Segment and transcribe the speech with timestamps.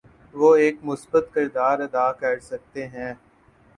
[0.33, 3.13] وہ ایک مثبت کردار ادا کرسکتے ہیں۔